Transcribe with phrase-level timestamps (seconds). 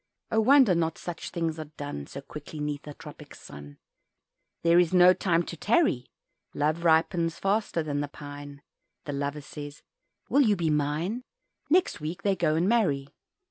[0.31, 0.39] Oh!
[0.39, 3.77] wonder not such things are done So quickly 'neath a tropic sun
[4.63, 6.07] "There is no time to tarry"
[6.55, 8.63] Love ripens faster than the pine,
[9.05, 9.83] The Lover says
[10.27, 11.21] "Will you be mine?"
[11.69, 13.09] Next week they go and marry.